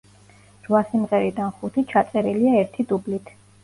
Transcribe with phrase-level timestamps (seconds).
[0.67, 3.37] რვა სიმღერიდან ხუთი ჩაწერილია ერთი დუბლით.